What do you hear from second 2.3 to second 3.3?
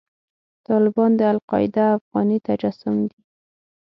تجسم دی.